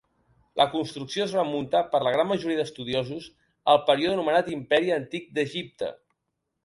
[0.59, 3.27] La construcció es remunta, per la gran majoria d'estudiosos,
[3.75, 5.93] al període anomenat Imperi Antic d'Egipte.